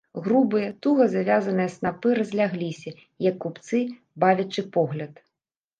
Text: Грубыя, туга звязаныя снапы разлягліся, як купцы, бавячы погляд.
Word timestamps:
Грубыя, 0.27 0.69
туга 0.85 1.05
звязаныя 1.15 1.73
снапы 1.75 2.09
разлягліся, 2.21 2.97
як 3.29 3.35
купцы, 3.45 3.87
бавячы 4.27 4.61
погляд. 4.79 5.13